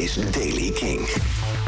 is 0.00 0.14
Daily 0.30 0.70
King. 0.70 1.00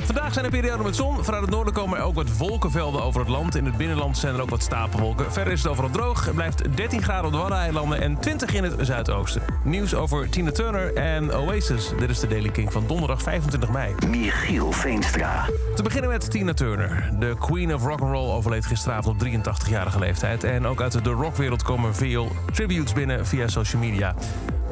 Vandaag 0.05 0.33
zijn 0.33 0.45
er 0.45 0.51
perioden 0.51 0.85
met 0.85 0.97
zon. 0.97 1.25
Vanuit 1.25 1.43
het 1.43 1.51
noorden 1.51 1.73
komen 1.73 1.99
er 1.99 2.05
ook 2.05 2.15
wat 2.15 2.37
wolkenvelden 2.37 3.03
over 3.03 3.21
het 3.21 3.29
land. 3.29 3.57
In 3.57 3.65
het 3.65 3.77
binnenland 3.77 4.19
zijn 4.19 4.35
er 4.35 4.41
ook 4.41 4.51
wat 4.51 4.63
stapelwolken. 4.63 5.33
Verder 5.33 5.53
is 5.53 5.63
het 5.63 5.71
overal 5.71 5.91
droog. 5.91 6.25
Het 6.25 6.35
blijft 6.35 6.77
13 6.77 7.03
graden 7.03 7.25
op 7.25 7.33
de 7.33 7.39
Waddeneilanden 7.39 8.01
en 8.01 8.19
20 8.21 8.55
in 8.55 8.65
het 8.65 8.75
zuidoosten. 8.81 9.43
Nieuws 9.65 9.95
over 9.95 10.29
Tina 10.29 10.51
Turner 10.51 10.95
en 10.95 11.35
Oasis. 11.35 11.91
Dit 11.99 12.11
is 12.11 12.21
de 12.21 12.27
Daily 12.27 12.49
King 12.49 12.73
van 12.73 12.85
donderdag 12.87 13.23
25 13.23 13.71
mei. 13.71 13.95
Michiel 14.09 14.73
Veenstra. 14.73 15.49
Te 15.75 15.83
beginnen 15.83 16.11
met 16.11 16.31
Tina 16.31 16.55
Turner. 16.55 17.11
De 17.19 17.37
queen 17.39 17.75
of 17.75 17.85
rock'n'roll 17.85 18.31
overleed 18.31 18.67
gisteravond 18.67 19.23
op 19.23 19.29
83-jarige 19.29 19.99
leeftijd. 19.99 20.45
En 20.45 20.67
ook 20.67 20.81
uit 20.81 21.05
de 21.05 21.11
rockwereld 21.11 21.63
komen 21.63 21.95
veel 21.95 22.33
tributes 22.53 22.93
binnen 22.93 23.27
via 23.27 23.49
social 23.49 23.83
media. 23.83 24.15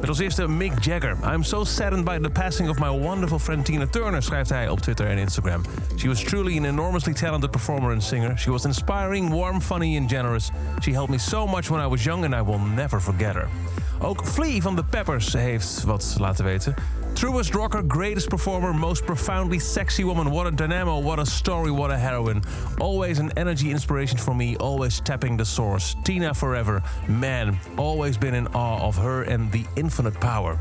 Met 0.01 0.09
als 0.09 0.19
eerste 0.19 0.47
Mick 0.47 0.83
Jagger. 0.83 1.17
I'm 1.33 1.43
so 1.43 1.63
saddened 1.63 2.05
by 2.05 2.19
the 2.19 2.29
passing 2.29 2.69
of 2.69 2.79
my 2.79 2.89
wonderful 2.89 3.39
friend 3.39 3.65
Tina 3.65 3.85
Turner, 3.85 4.23
schrijft 4.23 4.49
hij 4.49 4.69
op 4.69 4.79
Twitter 4.79 5.07
en 5.07 5.17
Instagram. 5.17 5.61
She 5.95 6.07
was 6.07 6.23
truly 6.23 6.57
an 6.57 6.65
enormously 6.65 7.13
talented 7.13 7.51
performer 7.51 7.91
and 7.91 8.03
singer. 8.03 8.37
She 8.37 8.51
was 8.51 8.65
inspiring, 8.65 9.29
warm, 9.29 9.61
funny 9.61 9.97
and 9.97 10.09
generous. 10.09 10.49
She 10.79 10.91
helped 10.91 11.11
me 11.11 11.17
so 11.17 11.47
much 11.47 11.69
when 11.69 11.85
I 11.85 11.89
was 11.89 12.03
young 12.03 12.23
and 12.23 12.35
I 12.35 12.41
will 12.41 12.59
never 12.75 13.01
forget 13.01 13.35
her. 13.35 13.47
Ook 13.99 14.25
Flea 14.25 14.61
van 14.61 14.75
The 14.75 14.83
Peppers 14.83 15.33
heeft 15.33 15.83
wat 15.83 16.15
laten 16.19 16.45
weten. 16.45 16.75
Truest 17.15 17.53
rocker, 17.53 17.83
greatest 17.83 18.29
performer, 18.29 18.73
most 18.73 19.05
profoundly 19.05 19.59
sexy 19.59 20.03
woman. 20.03 20.31
What 20.31 20.47
a 20.47 20.51
dynamo, 20.51 20.99
what 20.99 21.19
a 21.19 21.25
story, 21.25 21.69
what 21.69 21.91
a 21.91 21.97
heroine. 21.97 22.41
Always 22.79 23.19
an 23.19 23.31
energy 23.37 23.69
inspiration 23.71 24.17
for 24.17 24.33
me, 24.33 24.55
always 24.57 24.99
tapping 24.99 25.37
the 25.37 25.45
source. 25.45 25.95
Tina 26.03 26.33
forever. 26.33 26.81
Man, 27.07 27.59
always 27.77 28.17
been 28.17 28.33
in 28.33 28.47
awe 28.47 28.87
of 28.87 28.97
her 28.97 29.23
and 29.23 29.51
the 29.51 29.65
infinite 29.75 30.19
power. 30.19 30.57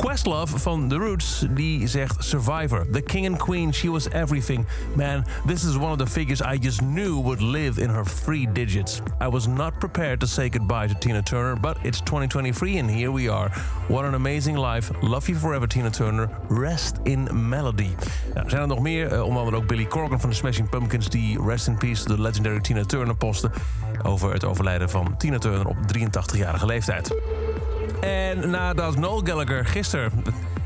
Questlove 0.00 0.58
van 0.58 0.88
The 0.88 0.96
Roots, 0.96 1.46
die 1.50 1.86
zegt 1.86 2.24
Survivor. 2.24 2.90
The 2.90 3.02
king 3.02 3.26
and 3.26 3.38
queen, 3.38 3.72
she 3.72 3.90
was 3.90 4.08
everything. 4.08 4.66
Man, 4.94 5.24
this 5.46 5.64
is 5.64 5.76
one 5.76 5.90
of 5.90 5.98
the 5.98 6.06
figures 6.06 6.40
I 6.40 6.58
just 6.58 6.80
knew 6.80 7.22
would 7.22 7.40
live 7.40 7.82
in 7.82 7.90
her 7.90 8.04
three 8.04 8.52
digits. 8.52 9.02
I 9.20 9.28
was 9.28 9.46
not 9.46 9.78
prepared 9.78 10.20
to 10.20 10.26
say 10.26 10.48
goodbye 10.48 10.86
to 10.86 10.94
Tina 10.94 11.22
Turner, 11.22 11.56
but 11.56 11.76
it's 11.84 12.00
2023 12.00 12.78
and 12.78 12.90
here 12.90 13.10
we 13.10 13.28
are. 13.28 13.50
What 13.88 14.04
an 14.04 14.14
amazing 14.14 14.56
life. 14.56 14.90
Love 15.02 15.28
you 15.28 15.38
forever, 15.38 15.66
Tina 15.66 15.90
Turner. 15.90 16.30
Rest 16.48 16.96
in 17.04 17.48
melody. 17.48 17.90
Nou, 18.34 18.44
er 18.44 18.50
zijn 18.50 18.62
er 18.62 18.68
nog 18.68 18.80
meer, 18.80 19.12
uh, 19.12 19.22
onder 19.22 19.38
andere 19.38 19.56
ook 19.56 19.66
Billy 19.66 19.86
Corgan 19.86 20.20
van 20.20 20.30
de 20.30 20.36
Smashing 20.36 20.68
Pumpkins... 20.68 21.08
die 21.08 21.42
Rest 21.46 21.66
in 21.66 21.76
Peace, 21.76 22.04
de 22.04 22.20
legendary 22.20 22.60
Tina 22.60 22.84
Turner 22.84 23.16
postte... 23.16 23.50
over 24.02 24.32
het 24.32 24.44
overlijden 24.44 24.90
van 24.90 25.16
Tina 25.16 25.38
Turner 25.38 25.66
op 25.66 25.76
83-jarige 25.76 26.66
leeftijd. 26.66 27.14
En 28.00 28.50
nadat 28.50 28.96
Noel 28.96 29.20
Gallagher 29.24 29.66
gisteren 29.66 30.12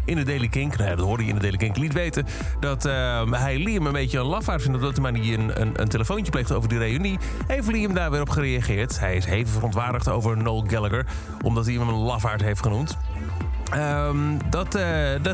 in 0.05 0.17
de 0.17 0.23
Daily 0.23 0.49
Kink, 0.49 0.77
nou 0.77 0.97
dat 0.97 1.07
hoorde 1.07 1.23
je 1.23 1.29
in 1.29 1.35
de 1.35 1.41
Daily 1.41 1.57
Kink, 1.57 1.77
liet 1.77 1.93
weten 1.93 2.27
dat 2.61 2.87
uh, 2.87 3.33
hij 3.33 3.59
Liam 3.59 3.87
een 3.87 3.93
beetje 3.93 4.19
een 4.19 4.25
lafaard 4.25 4.63
vindt... 4.63 4.77
omdat 4.77 4.97
hij 4.97 5.35
een, 5.35 5.61
een, 5.61 5.73
een 5.81 5.89
telefoontje 5.89 6.31
pleegt 6.31 6.53
over 6.53 6.69
die 6.69 6.79
reunie... 6.79 7.19
heeft 7.47 7.67
Liam 7.67 7.95
daar 7.95 8.11
weer 8.11 8.21
op 8.21 8.29
gereageerd. 8.29 9.01
Hij 9.01 9.17
is 9.17 9.25
even 9.25 9.53
verontwaardigd 9.53 10.09
over 10.09 10.37
Noel 10.37 10.65
Gallagher... 10.67 11.07
omdat 11.43 11.67
hij 11.67 11.75
hem 11.75 11.89
een 11.89 11.95
lafaard 11.95 12.43
heeft 12.43 12.63
genoemd. 12.63 12.97
Um, 13.77 14.39
dat, 14.51 14.77
uh, 14.77 14.83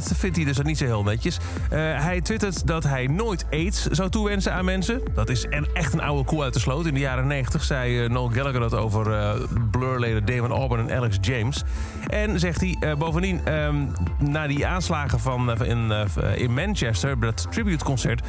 vindt 0.00 0.36
hij 0.36 0.44
dus 0.44 0.60
niet 0.60 0.78
zo 0.78 0.84
heel 0.84 1.02
netjes. 1.02 1.36
Uh, 1.36 1.68
hij 1.78 2.20
twittert 2.20 2.66
dat 2.66 2.84
hij 2.84 3.06
nooit 3.06 3.46
aids 3.50 3.86
zou 3.86 4.10
toewensen 4.10 4.52
aan 4.52 4.64
mensen. 4.64 5.00
Dat 5.14 5.28
is 5.28 5.46
echt 5.72 5.92
een 5.92 6.00
oude 6.00 6.24
koe 6.24 6.42
uit 6.42 6.54
de 6.54 6.60
sloot. 6.60 6.86
In 6.86 6.94
de 6.94 7.00
jaren 7.00 7.26
90 7.26 7.64
zei 7.64 8.02
uh, 8.02 8.10
Noel 8.10 8.28
Gallagher 8.28 8.60
dat 8.60 8.74
over 8.74 9.36
Blur-leden 9.70 10.24
Damon 10.24 10.52
Albarn 10.52 10.88
en 10.88 10.96
Alex 10.96 11.16
James. 11.20 11.64
En 12.06 12.40
zegt 12.40 12.60
hij 12.60 12.96
bovendien, 12.96 13.54
um, 13.54 13.92
na 14.18 14.46
die 14.46 14.66
aanslagen 14.66 15.20
van, 15.20 15.64
in, 15.64 15.92
in 16.34 16.54
Manchester... 16.54 17.20
dat 17.20 17.46
tributeconcert... 17.50 18.22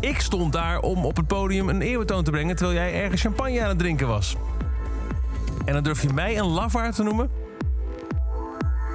Ik 0.00 0.20
stond 0.20 0.52
daar 0.52 0.80
om 0.80 1.04
op 1.04 1.16
het 1.16 1.26
podium 1.26 1.68
een 1.68 1.82
eerbetoon 1.82 2.24
te 2.24 2.30
brengen... 2.30 2.56
terwijl 2.56 2.78
jij 2.78 3.02
ergens 3.02 3.20
champagne 3.20 3.62
aan 3.62 3.68
het 3.68 3.78
drinken 3.78 4.06
was. 4.06 4.36
En 5.64 5.72
dan 5.72 5.82
durf 5.82 6.02
je 6.02 6.12
mij 6.12 6.38
een 6.38 6.46
lafaard 6.46 6.94
te 6.94 7.02
noemen? 7.02 7.43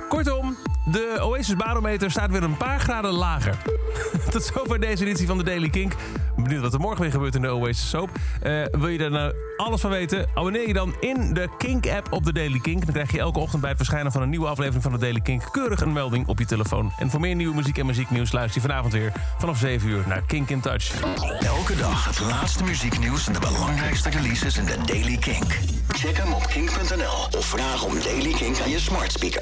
Kortom, 0.09 0.57
de 0.85 1.17
Oasis 1.21 1.55
barometer 1.55 2.11
staat 2.11 2.31
weer 2.31 2.43
een 2.43 2.57
paar 2.57 2.79
graden 2.79 3.11
lager. 3.11 3.57
Tot 4.31 4.43
zover 4.43 4.79
deze 4.79 5.05
editie 5.05 5.27
van 5.27 5.37
de 5.37 5.43
Daily 5.43 5.69
Kink. 5.69 5.93
Benieuwd 6.35 6.61
wat 6.61 6.73
er 6.73 6.79
morgen 6.79 7.01
weer 7.01 7.11
gebeurt 7.11 7.35
in 7.35 7.41
de 7.41 7.53
Oasis 7.53 7.89
Soap. 7.89 8.09
Uh, 8.43 8.65
wil 8.71 8.87
je 8.87 8.97
daar 8.97 9.11
nou 9.11 9.33
alles 9.57 9.81
van 9.81 9.89
weten? 9.89 10.27
Abonneer 10.33 10.67
je 10.67 10.73
dan 10.73 10.95
in 10.99 11.33
de 11.33 11.49
Kink-app 11.57 12.07
op 12.11 12.25
de 12.25 12.33
Daily 12.33 12.59
Kink. 12.59 12.85
Dan 12.85 12.93
krijg 12.93 13.11
je 13.11 13.19
elke 13.19 13.39
ochtend 13.39 13.61
bij 13.61 13.69
het 13.69 13.79
verschijnen 13.79 14.11
van 14.11 14.21
een 14.21 14.29
nieuwe 14.29 14.47
aflevering 14.47 14.83
van 14.83 14.91
de 14.91 14.97
Daily 14.97 15.19
Kink... 15.19 15.43
keurig 15.51 15.81
een 15.81 15.93
melding 15.93 16.27
op 16.27 16.39
je 16.39 16.45
telefoon. 16.45 16.91
En 16.97 17.09
voor 17.09 17.19
meer 17.19 17.35
nieuwe 17.35 17.55
muziek 17.55 17.77
en 17.77 17.85
muzieknieuws 17.85 18.31
luister 18.31 18.61
je 18.61 18.67
vanavond 18.67 18.93
weer... 18.93 19.13
vanaf 19.37 19.57
7 19.57 19.89
uur 19.89 20.03
naar 20.07 20.21
Kink 20.27 20.49
in 20.49 20.59
Touch. 20.59 21.01
Elke 21.39 21.75
dag 21.75 22.05
het 22.05 22.19
laatste 22.19 22.63
muzieknieuws 22.63 23.27
en 23.27 23.33
de 23.33 23.39
belangrijkste 23.39 24.09
releases 24.09 24.57
in 24.57 24.65
de 24.65 24.77
Daily 24.85 25.17
Kink. 25.17 25.57
Check 25.87 26.17
hem 26.17 26.33
op 26.33 26.47
kink.nl 26.47 27.39
of 27.39 27.45
vraag 27.45 27.83
om 27.83 27.93
Daily 28.03 28.31
Kink 28.31 28.59
aan 28.59 28.69
je 28.69 28.79
smart 28.79 29.11
speaker. 29.11 29.37